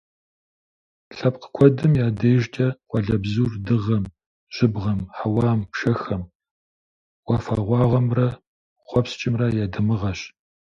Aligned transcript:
Лъэпкъ 1.15 1.47
куэдым 1.55 1.93
я 2.05 2.07
дежкӀэ 2.19 2.67
къуалэбзур 2.89 3.51
дыгъэм, 3.65 4.03
жьыбгъэм, 4.55 4.99
хьэуам, 5.17 5.59
пшэхэм, 5.71 6.23
уафэгъуагъуэмрэ 7.27 8.27
хъуэпскӀымрэ 8.87 9.47
я 9.63 9.65
дамыгъэщ. 9.73 10.19